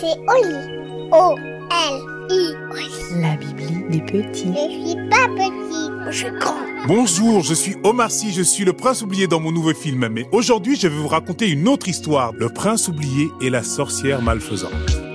C'est 0.00 0.16
Oli. 0.28 1.10
O-L-I. 1.12 2.54
La 3.20 3.36
Bibli 3.36 3.84
des 3.90 4.00
petits. 4.00 4.54
Je 4.54 4.88
suis 4.88 5.08
pas 5.10 5.28
petit, 5.28 5.90
je 6.10 6.16
suis 6.16 6.38
grand. 6.38 6.54
Bonjour, 6.86 7.42
je 7.42 7.52
suis 7.52 7.76
Omar 7.84 8.10
Sy, 8.10 8.32
je 8.32 8.40
suis 8.42 8.64
le 8.64 8.72
prince 8.72 9.02
oublié 9.02 9.26
dans 9.26 9.40
mon 9.40 9.52
nouveau 9.52 9.74
film. 9.74 10.08
Mais 10.08 10.26
aujourd'hui, 10.32 10.76
je 10.76 10.88
vais 10.88 10.96
vous 10.96 11.08
raconter 11.08 11.50
une 11.50 11.68
autre 11.68 11.88
histoire. 11.88 12.32
Le 12.32 12.48
prince 12.48 12.88
oublié 12.88 13.30
et 13.42 13.50
la 13.50 13.62
sorcière 13.62 14.22
malfaisante. 14.22 15.07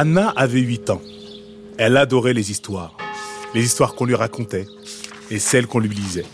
Anna 0.00 0.28
avait 0.36 0.60
8 0.60 0.90
ans. 0.90 1.02
Elle 1.76 1.96
adorait 1.96 2.32
les 2.32 2.52
histoires. 2.52 2.96
Les 3.52 3.64
histoires 3.64 3.96
qu'on 3.96 4.04
lui 4.04 4.14
racontait 4.14 4.64
et 5.28 5.40
celles 5.40 5.66
qu'on 5.66 5.80
lui 5.80 5.88
lisait. 5.88 6.24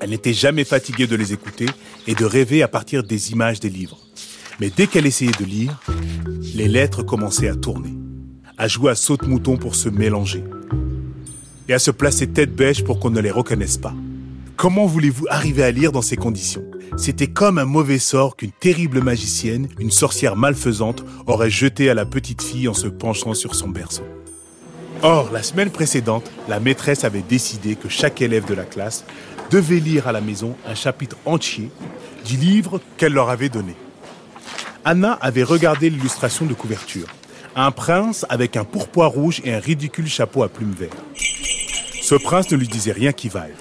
Elle 0.00 0.10
n'était 0.10 0.32
jamais 0.32 0.62
fatiguée 0.62 1.08
de 1.08 1.16
les 1.16 1.32
écouter 1.32 1.66
et 2.06 2.14
de 2.14 2.24
rêver 2.24 2.62
à 2.62 2.68
partir 2.68 3.02
des 3.02 3.32
images 3.32 3.58
des 3.58 3.70
livres. 3.70 3.98
Mais 4.60 4.70
dès 4.70 4.86
qu'elle 4.86 5.04
essayait 5.04 5.32
de 5.32 5.44
lire, 5.44 5.80
les 6.54 6.68
lettres 6.68 7.02
commençaient 7.02 7.48
à 7.48 7.56
tourner, 7.56 7.92
à 8.56 8.68
jouer 8.68 8.92
à 8.92 8.94
saute-mouton 8.94 9.56
pour 9.56 9.74
se 9.74 9.88
mélanger 9.88 10.44
et 11.68 11.74
à 11.74 11.80
se 11.80 11.90
placer 11.90 12.28
tête 12.28 12.54
bêche 12.54 12.84
pour 12.84 13.00
qu'on 13.00 13.10
ne 13.10 13.20
les 13.20 13.32
reconnaisse 13.32 13.78
pas. 13.78 13.94
Comment 14.54 14.86
voulez-vous 14.86 15.26
arriver 15.28 15.64
à 15.64 15.72
lire 15.72 15.90
dans 15.90 16.02
ces 16.02 16.16
conditions? 16.16 16.64
C'était 16.96 17.26
comme 17.26 17.58
un 17.58 17.64
mauvais 17.64 17.98
sort 17.98 18.36
qu'une 18.36 18.52
terrible 18.52 19.02
magicienne, 19.02 19.68
une 19.78 19.90
sorcière 19.90 20.36
malfaisante, 20.36 21.04
aurait 21.26 21.50
jeté 21.50 21.90
à 21.90 21.94
la 21.94 22.06
petite 22.06 22.42
fille 22.42 22.68
en 22.68 22.74
se 22.74 22.86
penchant 22.86 23.34
sur 23.34 23.54
son 23.54 23.68
berceau. 23.68 24.04
Or, 25.02 25.30
la 25.32 25.42
semaine 25.42 25.70
précédente, 25.70 26.30
la 26.48 26.60
maîtresse 26.60 27.04
avait 27.04 27.22
décidé 27.22 27.76
que 27.76 27.88
chaque 27.88 28.22
élève 28.22 28.46
de 28.46 28.54
la 28.54 28.64
classe 28.64 29.04
devait 29.50 29.80
lire 29.80 30.08
à 30.08 30.12
la 30.12 30.20
maison 30.20 30.56
un 30.66 30.74
chapitre 30.74 31.16
entier 31.26 31.70
du 32.24 32.36
livre 32.36 32.80
qu'elle 32.96 33.12
leur 33.12 33.28
avait 33.28 33.48
donné. 33.48 33.74
Anna 34.84 35.12
avait 35.20 35.42
regardé 35.42 35.90
l'illustration 35.90 36.46
de 36.46 36.54
couverture. 36.54 37.06
Un 37.56 37.70
prince 37.70 38.24
avec 38.28 38.56
un 38.56 38.64
pourpoint 38.64 39.06
rouge 39.06 39.40
et 39.44 39.52
un 39.52 39.60
ridicule 39.60 40.08
chapeau 40.08 40.42
à 40.42 40.48
plumes 40.48 40.74
vertes. 40.78 40.96
Ce 42.02 42.14
prince 42.14 42.50
ne 42.50 42.56
lui 42.56 42.68
disait 42.68 42.92
rien 42.92 43.12
qui 43.12 43.28
vaille. 43.28 43.54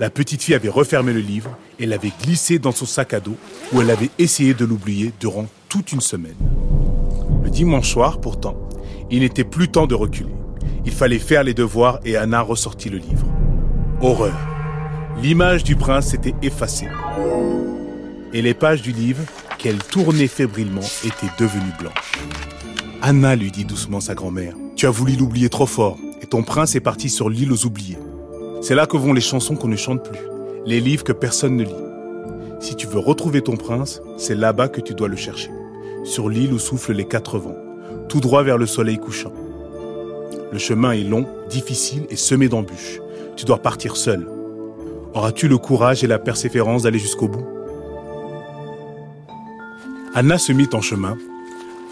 La 0.00 0.08
petite 0.08 0.42
fille 0.42 0.54
avait 0.54 0.70
refermé 0.70 1.12
le 1.12 1.20
livre 1.20 1.54
et 1.78 1.84
l'avait 1.84 2.12
glissé 2.22 2.58
dans 2.58 2.72
son 2.72 2.86
sac 2.86 3.12
à 3.12 3.20
dos 3.20 3.36
où 3.70 3.82
elle 3.82 3.90
avait 3.90 4.08
essayé 4.18 4.54
de 4.54 4.64
l'oublier 4.64 5.12
durant 5.20 5.46
toute 5.68 5.92
une 5.92 6.00
semaine. 6.00 6.36
Le 7.44 7.50
dimanche 7.50 7.92
soir, 7.92 8.18
pourtant, 8.18 8.56
il 9.10 9.20
n'était 9.20 9.44
plus 9.44 9.68
temps 9.68 9.86
de 9.86 9.94
reculer. 9.94 10.32
Il 10.86 10.92
fallait 10.92 11.18
faire 11.18 11.44
les 11.44 11.52
devoirs 11.52 12.00
et 12.06 12.16
Anna 12.16 12.40
ressortit 12.40 12.88
le 12.88 12.96
livre. 12.96 13.26
Horreur. 14.00 14.38
L'image 15.20 15.64
du 15.64 15.76
prince 15.76 16.06
s'était 16.06 16.34
effacée. 16.40 16.88
Et 18.32 18.40
les 18.40 18.54
pages 18.54 18.80
du 18.80 18.92
livre, 18.92 19.22
qu'elle 19.58 19.82
tournait 19.82 20.28
fébrilement, 20.28 20.80
étaient 21.04 21.34
devenues 21.38 21.74
blanches. 21.78 22.12
Anna 23.02 23.36
lui 23.36 23.50
dit 23.50 23.66
doucement 23.66 24.00
sa 24.00 24.14
grand-mère, 24.14 24.54
Tu 24.76 24.86
as 24.86 24.90
voulu 24.90 25.12
l'oublier 25.14 25.50
trop 25.50 25.66
fort, 25.66 25.98
et 26.22 26.26
ton 26.26 26.42
prince 26.42 26.74
est 26.74 26.80
parti 26.80 27.10
sur 27.10 27.28
l'île 27.28 27.52
aux 27.52 27.66
oubliés. 27.66 27.98
C'est 28.62 28.74
là 28.74 28.86
que 28.86 28.98
vont 28.98 29.14
les 29.14 29.22
chansons 29.22 29.56
qu'on 29.56 29.68
ne 29.68 29.76
chante 29.76 30.04
plus, 30.06 30.20
les 30.66 30.80
livres 30.80 31.02
que 31.02 31.12
personne 31.12 31.56
ne 31.56 31.64
lit. 31.64 31.74
Si 32.60 32.74
tu 32.76 32.86
veux 32.86 32.98
retrouver 32.98 33.40
ton 33.40 33.56
prince, 33.56 34.02
c'est 34.18 34.34
là-bas 34.34 34.68
que 34.68 34.82
tu 34.82 34.92
dois 34.94 35.08
le 35.08 35.16
chercher, 35.16 35.50
sur 36.04 36.28
l'île 36.28 36.52
où 36.52 36.58
soufflent 36.58 36.92
les 36.92 37.06
quatre 37.06 37.38
vents, 37.38 37.56
tout 38.10 38.20
droit 38.20 38.42
vers 38.42 38.58
le 38.58 38.66
soleil 38.66 38.98
couchant. 38.98 39.32
Le 40.52 40.58
chemin 40.58 40.92
est 40.92 41.04
long, 41.04 41.26
difficile 41.48 42.06
et 42.10 42.16
semé 42.16 42.48
d'embûches. 42.48 43.00
Tu 43.34 43.46
dois 43.46 43.58
partir 43.58 43.96
seul. 43.96 44.28
Auras-tu 45.14 45.48
le 45.48 45.56
courage 45.56 46.04
et 46.04 46.06
la 46.06 46.18
persévérance 46.18 46.82
d'aller 46.82 46.98
jusqu'au 46.98 47.28
bout? 47.28 47.46
Anna 50.14 50.36
se 50.36 50.52
mit 50.52 50.68
en 50.74 50.82
chemin, 50.82 51.16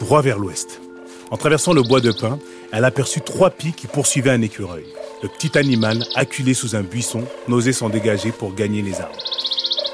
droit 0.01 0.21
vers 0.21 0.39
l'ouest. 0.39 0.83
En 1.31 1.39
traversant 1.39 1.73
le 1.73 1.83
bois 1.83 2.01
de 2.01 2.13
pin, 2.13 2.39
elle 2.73 2.85
aperçut 2.85 3.23
trois 3.23 3.51
pies 3.51 3.73
qui 3.73 3.87
poursuivaient 3.87 4.31
un 4.31 4.43
écureuil. 4.43 4.85
Le 5.21 5.29
petit 5.29 5.59
animal, 5.59 6.05
acculé 6.15 6.55
sous 6.55 6.77
un 6.77 6.83
buisson, 6.83 7.25
n'osait 7.49 7.73
s'en 7.73 7.89
dégager 7.89 8.31
pour 8.31 8.55
gagner 8.55 8.83
les 8.83 9.01
arbres. 9.01 9.19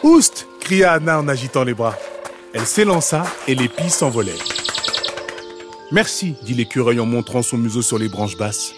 Oust 0.03 0.47
cria 0.61 0.93
Anna 0.93 1.19
en 1.19 1.29
agitant 1.29 1.65
les 1.65 1.73
bras. 1.73 1.97
Elle 2.53 2.67
s'élança 2.67 3.25
et 3.49 3.55
les 3.55 3.69
pies 3.69 3.89
s'envolèrent. 3.89 4.45
Merci, 5.93 6.35
dit 6.43 6.53
l'écureuil 6.53 7.01
en 7.01 7.07
montrant 7.07 7.43
son 7.43 7.57
museau 7.57 7.81
sur 7.81 7.99
les 7.99 8.11
branches 8.11 8.37
basses. 8.37 8.75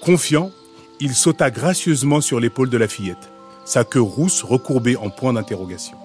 Confiant, 0.00 0.52
il 1.00 1.14
sauta 1.14 1.50
gracieusement 1.50 2.22
sur 2.22 2.40
l'épaule 2.40 2.70
de 2.70 2.78
la 2.78 2.88
fillette, 2.88 3.30
sa 3.66 3.84
queue 3.84 4.00
rousse 4.00 4.42
recourbée 4.42 4.96
en 4.96 5.10
point 5.10 5.34
d'interrogation. 5.34 5.98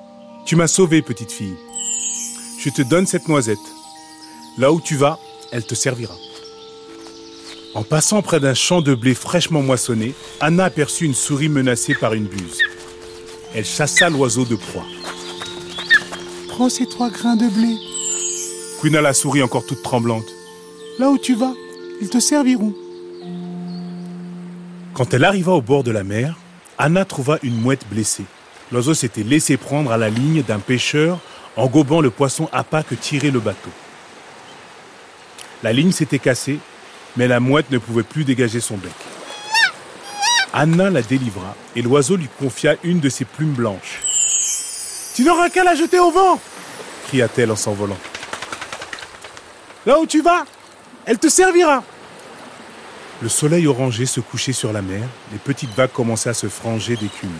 Tu 0.45 0.57
m'as 0.57 0.67
sauvée, 0.67 1.01
petite 1.01 1.31
fille. 1.31 1.55
Je 2.59 2.69
te 2.69 2.81
donne 2.81 3.07
cette 3.07 3.29
noisette. 3.29 3.57
Là 4.57 4.73
où 4.73 4.81
tu 4.81 4.97
vas, 4.97 5.19
elle 5.53 5.65
te 5.65 5.73
servira. 5.73 6.15
En 7.75 7.81
passant 7.81 8.21
près 8.21 8.39
d'un 8.39 8.53
champ 8.53 8.81
de 8.81 8.93
blé 8.93 9.15
fraîchement 9.15 9.63
moissonné, 9.63 10.13
Anna 10.39 10.65
aperçut 10.65 11.05
une 11.05 11.15
souris 11.15 11.49
menacée 11.49 11.95
par 11.95 12.13
une 12.13 12.25
buse. 12.25 12.59
Elle 13.55 13.65
chassa 13.65 14.09
l'oiseau 14.09 14.45
de 14.45 14.55
proie. 14.55 14.85
Prends 16.49 16.69
ces 16.69 16.87
trois 16.87 17.09
grains 17.09 17.35
de 17.35 17.47
blé. 17.47 17.75
Quina 18.79 19.01
la 19.01 19.13
souris 19.13 19.41
encore 19.41 19.65
toute 19.65 19.81
tremblante. 19.81 20.27
Là 20.99 21.09
où 21.09 21.17
tu 21.17 21.33
vas, 21.33 21.53
ils 21.99 22.09
te 22.09 22.19
serviront. 22.19 22.75
Quand 24.93 25.11
elle 25.15 25.23
arriva 25.23 25.53
au 25.53 25.61
bord 25.61 25.83
de 25.83 25.89
la 25.89 26.03
mer, 26.03 26.37
Anna 26.77 27.05
trouva 27.05 27.39
une 27.41 27.59
mouette 27.59 27.87
blessée. 27.89 28.25
L'oiseau 28.71 28.93
s'était 28.93 29.23
laissé 29.23 29.57
prendre 29.57 29.91
à 29.91 29.97
la 29.97 30.09
ligne 30.09 30.43
d'un 30.43 30.59
pêcheur 30.59 31.19
en 31.55 31.65
gobant 31.65 32.01
le 32.01 32.11
poisson 32.11 32.49
à 32.51 32.63
pas 32.63 32.83
que 32.83 32.93
tirait 32.93 33.31
le 33.31 33.39
bateau. 33.39 33.71
La 35.63 35.73
ligne 35.73 35.91
s'était 35.91 36.19
cassée, 36.19 36.59
mais 37.17 37.27
la 37.27 37.39
mouette 37.39 37.71
ne 37.71 37.77
pouvait 37.77 38.03
plus 38.03 38.23
dégager 38.23 38.59
son 38.59 38.77
bec. 38.77 38.91
Anna 40.53 40.89
la 40.89 41.01
délivra 41.01 41.55
et 41.75 41.81
l'oiseau 41.81 42.15
lui 42.15 42.29
confia 42.39 42.75
une 42.83 42.99
de 42.99 43.09
ses 43.09 43.25
plumes 43.25 43.53
blanches. 43.53 44.01
Tu 45.15 45.23
n'auras 45.23 45.49
qu'à 45.49 45.63
la 45.63 45.75
jeter 45.75 45.99
au 45.99 46.11
vent 46.11 46.39
cria-t-elle 47.13 47.51
en 47.51 47.55
s'envolant. 47.55 47.97
Là 49.85 49.99
où 49.99 50.07
tu 50.07 50.21
vas, 50.21 50.45
elle 51.05 51.19
te 51.19 51.27
servira. 51.27 51.83
Le 53.21 53.29
soleil 53.29 53.67
orangé 53.67 54.07
se 54.07 54.19
couchait 54.19 54.53
sur 54.53 54.73
la 54.73 54.81
mer, 54.81 55.07
les 55.31 55.37
petites 55.37 55.73
vagues 55.75 55.91
commençaient 55.91 56.29
à 56.29 56.33
se 56.33 56.47
franger 56.47 56.95
d'écume. 56.95 57.37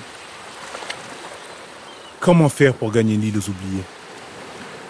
Comment 2.19 2.49
faire 2.49 2.75
pour 2.75 2.91
gagner 2.91 3.17
l'île 3.17 3.37
aux 3.37 3.49
oubliés? 3.49 3.83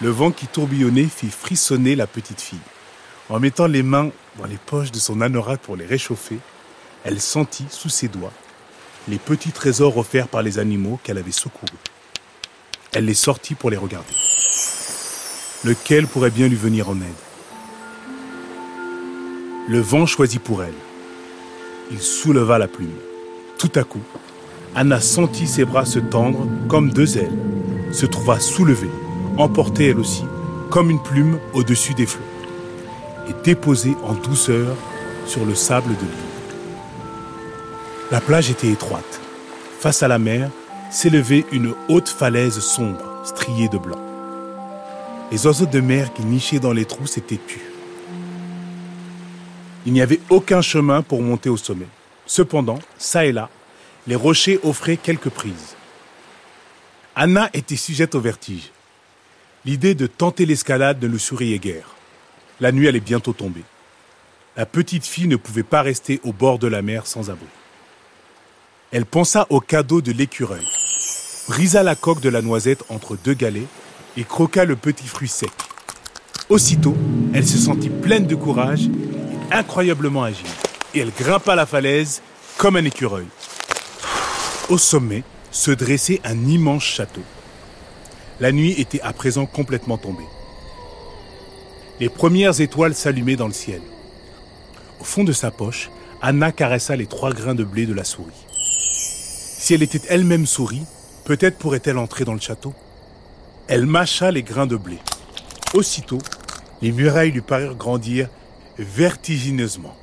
Le 0.02 0.10
vent 0.10 0.30
qui 0.30 0.46
tourbillonnait 0.46 1.04
fit 1.04 1.30
frissonner 1.30 1.96
la 1.96 2.06
petite 2.06 2.40
fille. 2.40 2.58
En 3.30 3.40
mettant 3.40 3.66
les 3.66 3.82
mains 3.82 4.10
dans 4.38 4.46
les 4.46 4.58
poches 4.58 4.92
de 4.92 4.98
son 4.98 5.20
anorak 5.22 5.60
pour 5.60 5.76
les 5.76 5.86
réchauffer, 5.86 6.38
elle 7.04 7.20
sentit 7.20 7.66
sous 7.70 7.88
ses 7.88 8.08
doigts 8.08 8.32
les 9.08 9.18
petits 9.18 9.52
trésors 9.52 9.96
offerts 9.98 10.28
par 10.28 10.42
les 10.42 10.58
animaux 10.58 10.98
qu'elle 11.02 11.18
avait 11.18 11.30
secourus. 11.30 11.78
Elle 12.92 13.06
les 13.06 13.14
sortit 13.14 13.54
pour 13.54 13.70
les 13.70 13.76
regarder. 13.76 14.14
Lequel 15.64 16.06
pourrait 16.06 16.30
bien 16.30 16.48
lui 16.48 16.56
venir 16.56 16.88
en 16.88 16.96
aide? 16.96 17.22
Le 19.68 19.80
vent 19.80 20.06
choisit 20.06 20.42
pour 20.42 20.62
elle. 20.62 20.74
Il 21.90 22.00
souleva 22.00 22.58
la 22.58 22.68
plume. 22.68 22.94
Tout 23.58 23.72
à 23.74 23.84
coup, 23.84 24.02
Anna 24.74 25.00
sentit 25.00 25.46
ses 25.46 25.64
bras 25.64 25.84
se 25.84 25.98
tendre 25.98 26.46
comme 26.68 26.90
deux 26.90 27.16
ailes, 27.18 27.38
se 27.92 28.06
trouva 28.06 28.40
soulevée, 28.40 28.90
emportée 29.38 29.88
elle 29.88 29.98
aussi, 29.98 30.24
comme 30.70 30.90
une 30.90 31.02
plume 31.02 31.38
au-dessus 31.52 31.94
des 31.94 32.06
flots, 32.06 32.22
et 33.28 33.34
déposée 33.44 33.96
en 34.02 34.14
douceur 34.14 34.76
sur 35.26 35.44
le 35.44 35.54
sable 35.54 35.94
de 35.96 36.00
l'île. 36.00 36.34
La 38.10 38.20
plage 38.20 38.50
était 38.50 38.70
étroite. 38.70 39.20
Face 39.80 40.02
à 40.02 40.08
la 40.08 40.18
mer 40.18 40.50
s'élevait 40.90 41.44
une 41.52 41.74
haute 41.88 42.08
falaise 42.08 42.60
sombre, 42.60 43.04
striée 43.24 43.68
de 43.68 43.78
blanc. 43.78 43.98
Les 45.32 45.46
oiseaux 45.46 45.66
de 45.66 45.80
mer 45.80 46.12
qui 46.12 46.24
nichaient 46.24 46.60
dans 46.60 46.72
les 46.72 46.84
trous 46.84 47.06
s'étaient 47.06 47.40
tus. 47.46 47.60
Il 49.86 49.92
n'y 49.92 50.00
avait 50.00 50.20
aucun 50.30 50.62
chemin 50.62 51.02
pour 51.02 51.22
monter 51.22 51.48
au 51.48 51.56
sommet. 51.56 51.88
Cependant, 52.26 52.78
ça 52.96 53.26
et 53.26 53.32
là, 53.32 53.50
les 54.06 54.14
rochers 54.14 54.60
offraient 54.62 54.96
quelques 54.96 55.30
prises. 55.30 55.76
Anna 57.16 57.50
était 57.52 57.76
sujette 57.76 58.14
au 58.14 58.20
vertige. 58.20 58.70
L'idée 59.64 59.94
de 59.94 60.06
tenter 60.06 60.46
l'escalade 60.46 61.02
ne 61.02 61.08
lui 61.08 61.20
souriait 61.20 61.58
guère. 61.58 61.94
La 62.60 62.70
nuit 62.70 62.86
allait 62.86 63.00
bientôt 63.00 63.32
tomber. 63.32 63.64
La 64.56 64.64
petite 64.66 65.04
fille 65.04 65.26
ne 65.26 65.36
pouvait 65.36 65.64
pas 65.64 65.82
rester 65.82 66.20
au 66.22 66.32
bord 66.32 66.60
de 66.60 66.68
la 66.68 66.82
mer 66.82 67.06
sans 67.06 67.30
abri. 67.30 67.46
Elle 68.92 69.06
pensa 69.06 69.46
au 69.50 69.58
cadeau 69.60 70.00
de 70.00 70.12
l'écureuil, 70.12 70.64
brisa 71.48 71.82
la 71.82 71.96
coque 71.96 72.20
de 72.20 72.28
la 72.28 72.42
noisette 72.42 72.84
entre 72.90 73.16
deux 73.16 73.34
galets 73.34 73.66
et 74.16 74.22
croqua 74.22 74.64
le 74.64 74.76
petit 74.76 75.08
fruit 75.08 75.26
sec. 75.26 75.50
Aussitôt, 76.48 76.96
elle 77.34 77.46
se 77.46 77.58
sentit 77.58 77.88
pleine 77.88 78.28
de 78.28 78.36
courage 78.36 78.84
et 78.86 79.52
incroyablement 79.52 80.22
agile. 80.22 80.46
Et 80.94 81.00
elle 81.00 81.10
grimpa 81.10 81.56
la 81.56 81.66
falaise 81.66 82.22
comme 82.56 82.76
un 82.76 82.84
écureuil. 82.84 83.26
Au 84.68 84.78
sommet 84.78 85.24
se 85.50 85.72
dressait 85.72 86.20
un 86.22 86.46
immense 86.46 86.84
château. 86.84 87.22
La 88.38 88.52
nuit 88.52 88.74
était 88.78 89.00
à 89.00 89.12
présent 89.12 89.46
complètement 89.46 89.98
tombée. 89.98 90.22
Les 92.00 92.08
premières 92.08 92.60
étoiles 92.60 92.94
s'allumaient 92.94 93.36
dans 93.36 93.46
le 93.46 93.52
ciel. 93.52 93.80
Au 95.00 95.04
fond 95.04 95.22
de 95.22 95.32
sa 95.32 95.52
poche, 95.52 95.90
Anna 96.20 96.50
caressa 96.50 96.96
les 96.96 97.06
trois 97.06 97.32
grains 97.32 97.54
de 97.54 97.62
blé 97.62 97.86
de 97.86 97.94
la 97.94 98.02
souris. 98.02 98.46
Si 98.50 99.74
elle 99.74 99.82
était 99.82 100.02
elle-même 100.08 100.46
souris, 100.46 100.82
peut-être 101.24 101.56
pourrait-elle 101.56 101.98
entrer 101.98 102.24
dans 102.24 102.34
le 102.34 102.40
château. 102.40 102.74
Elle 103.68 103.86
mâcha 103.86 104.30
les 104.32 104.42
grains 104.42 104.66
de 104.66 104.76
blé. 104.76 104.98
Aussitôt, 105.72 106.18
les 106.82 106.90
murailles 106.90 107.30
lui 107.30 107.42
parurent 107.42 107.76
grandir 107.76 108.28
vertigineusement. 108.76 109.96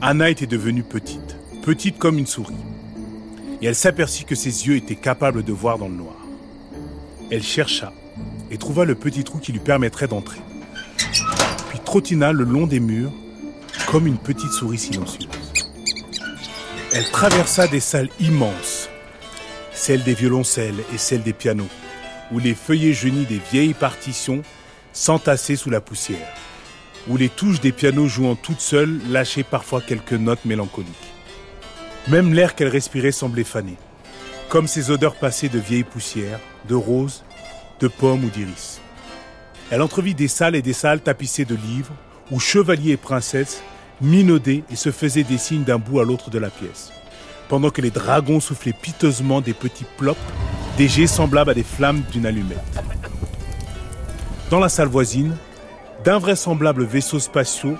Anna 0.00 0.30
était 0.30 0.46
devenue 0.46 0.82
petite, 0.82 1.36
petite 1.62 1.98
comme 1.98 2.18
une 2.18 2.26
souris. 2.26 2.56
Et 3.60 3.66
elle 3.66 3.76
s'aperçut 3.76 4.24
que 4.24 4.34
ses 4.34 4.66
yeux 4.66 4.76
étaient 4.76 4.96
capables 4.96 5.44
de 5.44 5.52
voir 5.52 5.78
dans 5.78 5.88
le 5.88 5.94
noir. 5.94 6.16
Elle 7.30 7.42
chercha 7.42 7.92
et 8.50 8.58
trouva 8.58 8.84
le 8.84 8.94
petit 8.94 9.24
trou 9.24 9.38
qui 9.38 9.52
lui 9.52 9.60
permettrait 9.60 10.08
d'entrer. 10.08 10.40
Puis 11.68 11.80
trottina 11.84 12.32
le 12.32 12.44
long 12.44 12.66
des 12.66 12.80
murs 12.80 13.12
comme 13.86 14.06
une 14.06 14.18
petite 14.18 14.52
souris 14.52 14.78
silencieuse. 14.78 15.28
Elle 16.94 17.10
traversa 17.10 17.66
des 17.68 17.80
salles 17.80 18.10
immenses, 18.20 18.88
celles 19.72 20.02
des 20.02 20.14
violoncelles 20.14 20.84
et 20.94 20.98
celles 20.98 21.22
des 21.22 21.32
pianos, 21.32 21.68
où 22.30 22.38
les 22.38 22.54
feuillets 22.54 22.92
jaunis 22.92 23.24
des 23.24 23.40
vieilles 23.50 23.74
partitions 23.74 24.42
s'entassaient 24.92 25.56
sous 25.56 25.70
la 25.70 25.80
poussière, 25.80 26.28
où 27.08 27.16
les 27.16 27.30
touches 27.30 27.60
des 27.60 27.72
pianos 27.72 28.08
jouant 28.08 28.34
toutes 28.34 28.60
seules 28.60 29.00
lâchaient 29.08 29.42
parfois 29.42 29.80
quelques 29.80 30.12
notes 30.12 30.44
mélancoliques. 30.44 30.92
Même 32.08 32.34
l'air 32.34 32.54
qu'elle 32.54 32.68
respirait 32.68 33.12
semblait 33.12 33.44
faner, 33.44 33.76
comme 34.48 34.68
ces 34.68 34.90
odeurs 34.90 35.14
passées 35.14 35.48
de 35.48 35.58
vieilles 35.58 35.84
poussières, 35.84 36.40
de 36.68 36.74
roses, 36.74 37.24
de 37.82 37.88
pommes 37.88 38.24
ou 38.24 38.30
d'iris. 38.30 38.80
Elle 39.70 39.82
entrevit 39.82 40.14
des 40.14 40.28
salles 40.28 40.54
et 40.54 40.62
des 40.62 40.72
salles 40.72 41.00
tapissées 41.00 41.44
de 41.44 41.56
livres, 41.56 41.92
où 42.30 42.38
chevaliers 42.38 42.92
et 42.92 42.96
princesses 42.96 43.62
minaudaient 44.00 44.62
et 44.70 44.76
se 44.76 44.90
faisaient 44.90 45.24
des 45.24 45.38
signes 45.38 45.64
d'un 45.64 45.78
bout 45.78 46.00
à 46.00 46.04
l'autre 46.04 46.30
de 46.30 46.38
la 46.38 46.48
pièce, 46.48 46.92
pendant 47.48 47.70
que 47.70 47.82
les 47.82 47.90
dragons 47.90 48.40
soufflaient 48.40 48.72
piteusement 48.72 49.40
des 49.40 49.52
petits 49.52 49.86
plops, 49.96 50.20
des 50.78 50.88
jets 50.88 51.06
semblables 51.06 51.50
à 51.50 51.54
des 51.54 51.64
flammes 51.64 52.02
d'une 52.12 52.26
allumette. 52.26 52.58
Dans 54.50 54.60
la 54.60 54.68
salle 54.68 54.88
voisine, 54.88 55.36
d'invraisemblables 56.04 56.84
vaisseaux 56.84 57.20
spatiaux 57.20 57.76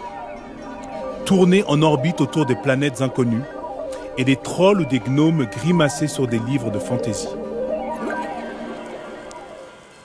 tournaient 1.25 1.64
en 1.66 1.81
orbite 1.82 2.20
autour 2.20 2.46
des 2.46 2.56
planètes 2.56 3.02
inconnues 3.02 3.44
et 4.19 4.25
des 4.25 4.37
trolls 4.37 4.81
ou 4.81 4.84
des 4.84 5.00
gnomes 5.00 5.46
grimaçaient 5.46 6.08
sur 6.08 6.26
des 6.26 6.38
livres 6.40 6.70
de 6.70 6.78
fantaisie. 6.78 7.28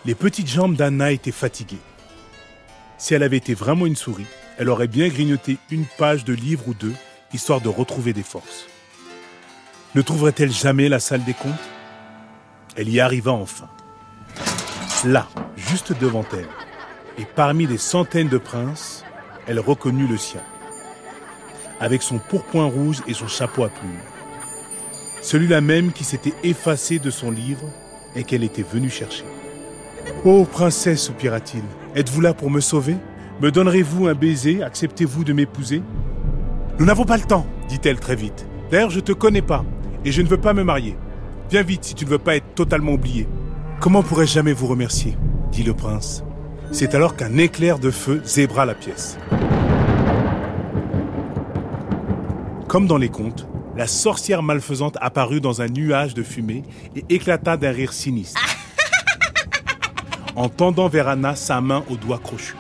Les 0.07 0.15
petites 0.15 0.48
jambes 0.48 0.77
d'Anna 0.77 1.12
étaient 1.12 1.33
fatiguées. 1.33 1.81
Si 2.98 3.13
elle 3.13 3.24
avait 3.24 3.36
été 3.36 3.54
vraiment 3.54 3.86
une 3.86 3.98
souris, 3.98 4.25
elle 4.57 4.69
aurait 4.69 4.88
bien 4.88 5.09
grignoté 5.09 5.57
une 5.69 5.83
page 5.98 6.24
de 6.24 6.31
livre 6.31 6.69
ou 6.69 6.74
deux, 6.74 6.94
histoire 7.33 7.59
de 7.59 7.68
retrouver 7.68 8.13
des 8.13 8.24
forces. 8.24 8.68
Ne 9.95 10.01
trouverait-elle 10.01 10.50
jamais 10.50 10.88
la 10.88 11.01
salle 11.01 11.25
des 11.25 11.33
comptes 11.33 11.51
Elle 12.77 12.88
y 12.88 13.01
arriva 13.01 13.33
enfin. 13.33 13.68
Là, 15.04 15.27
juste 15.57 15.92
devant 16.00 16.25
elle, 16.31 16.48
et 17.21 17.25
parmi 17.25 17.68
des 17.68 17.77
centaines 17.77 18.30
de 18.30 18.38
princes, 18.38 19.04
elle 19.45 19.59
reconnut 19.59 20.07
le 20.07 20.18
sien, 20.18 20.42
avec 21.81 22.01
son 22.01 22.18
pourpoint 22.18 22.68
rouge 22.68 23.04
et 23.07 23.13
son 23.13 23.27
chapeau 23.27 23.65
à 23.65 23.69
plumes. 23.69 23.92
Celui-là 25.21 25.59
même 25.59 25.92
qui 25.92 26.06
s'était 26.06 26.33
effacé 26.44 26.98
de 26.98 27.12
son 27.12 27.30
livre 27.30 27.69
et 28.15 28.24
qu'elle 28.24 28.45
était 28.45 28.63
venue 28.63 28.89
chercher. 28.89 29.25
Ô 30.25 30.45
princesse, 30.45 31.04
soupira-t-il, 31.04 31.63
êtes-vous 31.95 32.21
là 32.21 32.33
pour 32.33 32.50
me 32.50 32.59
sauver? 32.59 32.95
Me 33.42 33.51
donnerez-vous 33.51 34.07
un 34.07 34.13
baiser? 34.13 34.63
Acceptez-vous 34.63 35.24
de 35.24 35.33
m'épouser? 35.33 35.81
Nous 36.80 36.86
n'avons 36.86 37.06
pas 37.06 37.18
le 37.18 37.24
temps, 37.24 37.45
dit-elle 37.69 38.00
très 38.00 38.15
vite. 38.15 38.48
D'ailleurs, 38.71 38.89
je 38.89 39.00
te 39.00 39.12
connais 39.12 39.42
pas, 39.42 39.63
et 40.06 40.12
je 40.12 40.21
ne 40.21 40.27
veux 40.27 40.39
pas 40.39 40.54
me 40.54 40.63
marier. 40.63 40.98
Viens 41.50 41.62
vite 41.63 41.83
si 41.86 41.95
tu 41.95 42.06
ne 42.06 42.09
veux 42.09 42.18
pas 42.19 42.36
être 42.36 42.54
totalement 42.56 42.94
oublié. 42.94 43.27
Comment 43.80 44.04
pourrais-je 44.04 44.33
jamais 44.33 44.54
vous 44.54 44.68
remercier? 44.68 45.15
dit 45.51 45.63
le 45.63 45.74
prince. 45.74 46.24
C'est 46.71 46.94
alors 46.94 47.15
qu'un 47.15 47.38
éclair 47.38 47.80
de 47.80 47.89
feu 47.92 48.21
zébra 48.25 48.65
la 48.65 48.75
pièce. 48.75 49.18
Comme 52.68 52.86
dans 52.88 52.98
les 52.98 53.09
contes, 53.09 53.48
la 53.77 53.88
sorcière 53.88 54.44
malfaisante 54.44 54.98
apparut 55.00 55.39
dans 55.39 55.62
un 55.62 55.68
nuage 55.68 56.13
de 56.13 56.24
fumée 56.24 56.63
et 56.95 57.06
éclata 57.09 57.56
d'un 57.56 57.71
rire 57.71 57.94
sinistre. 57.94 58.42
En 60.38 60.50
tendant 60.50 60.88
vers 60.88 61.07
Anna 61.07 61.36
sa 61.36 61.62
main 61.62 61.84
au 61.89 61.95
doigt 61.95 62.19
crochu. 62.19 62.56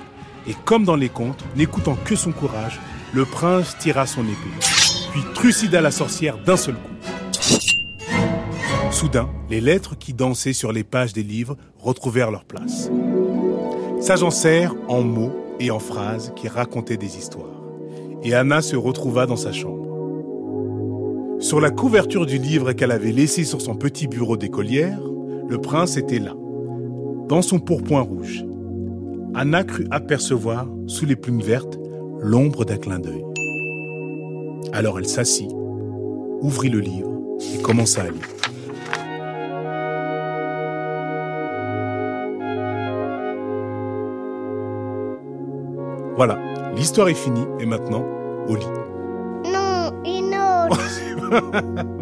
Et 0.47 0.55
comme 0.65 0.83
dans 0.83 0.95
les 0.95 1.09
contes, 1.09 1.45
n'écoutant 1.55 1.95
que 2.05 2.15
son 2.15 2.31
courage, 2.31 2.79
le 3.13 3.23
prince 3.23 3.77
tira 3.77 4.07
son 4.07 4.23
épée, 4.23 4.67
puis 5.11 5.21
trucida 5.35 5.79
la 5.79 5.91
sorcière 5.91 6.39
d'un 6.39 6.57
seul 6.57 6.73
coup. 6.73 8.09
Soudain, 8.89 9.29
les 9.47 9.61
lettres 9.61 9.95
qui 9.95 10.15
dansaient 10.15 10.53
sur 10.53 10.71
les 10.71 10.83
pages 10.83 11.13
des 11.13 11.21
livres 11.21 11.55
retrouvèrent 11.77 12.31
leur 12.31 12.45
place. 12.45 12.89
S'agencèrent 14.01 14.73
en 14.87 15.03
mots 15.03 15.35
et 15.59 15.69
en 15.69 15.77
phrases 15.77 16.33
qui 16.35 16.47
racontaient 16.47 16.97
des 16.97 17.19
histoires. 17.19 17.61
Et 18.23 18.33
Anna 18.33 18.63
se 18.63 18.75
retrouva 18.75 19.27
dans 19.27 19.35
sa 19.35 19.51
chambre. 19.53 19.85
Sur 21.39 21.61
la 21.61 21.69
couverture 21.69 22.25
du 22.25 22.39
livre 22.39 22.73
qu'elle 22.73 22.91
avait 22.91 23.11
laissé 23.11 23.43
sur 23.43 23.61
son 23.61 23.75
petit 23.75 24.07
bureau 24.07 24.35
d'écolière, 24.35 24.99
le 25.47 25.61
prince 25.61 25.95
était 25.95 26.17
là, 26.17 26.33
dans 27.27 27.41
son 27.41 27.59
pourpoint 27.59 28.01
rouge. 28.01 28.45
Anna 29.35 29.63
crut 29.63 29.87
apercevoir, 29.91 30.67
sous 30.87 31.05
les 31.05 31.15
plumes 31.15 31.41
vertes, 31.41 31.77
l'ombre 32.19 32.65
d'un 32.65 32.77
clin 32.77 32.99
d'œil. 32.99 33.23
Alors 34.73 34.97
elle 34.97 35.07
s'assit, 35.07 35.49
ouvrit 36.41 36.69
le 36.69 36.79
livre 36.79 37.11
et 37.53 37.61
commença 37.61 38.01
à 38.01 38.09
lire. 38.09 38.21
Voilà, 46.15 46.39
l'histoire 46.75 47.09
est 47.09 47.13
finie 47.13 47.45
et 47.59 47.65
maintenant, 47.67 48.03
au 48.47 48.55
lit. 48.55 48.65
Non, 49.45 49.91
une 50.03 50.33
autre. 50.33 51.93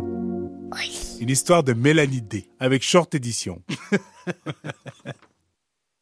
Une 1.19 1.29
histoire 1.29 1.63
de 1.63 1.73
Mélanie 1.73 2.21
D 2.21 2.49
avec 2.59 2.83
Short 2.83 3.13
Édition. 3.15 3.61